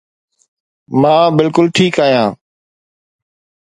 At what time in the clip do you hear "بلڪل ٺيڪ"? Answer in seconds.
1.37-1.95